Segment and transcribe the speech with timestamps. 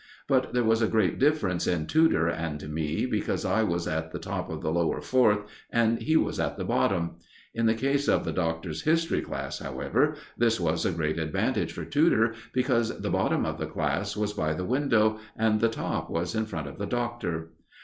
[0.27, 4.17] But there was a great difference in Tudor and me, because I was at the
[4.17, 7.17] top of the Lower Fourth and he was at the bottom.
[7.53, 11.85] In the case of the Doctor's history class, however, this was a great advantage for
[11.85, 16.33] Tudor, because the bottom of the class was by the window, and the top was
[16.33, 17.51] in front of the Doctor.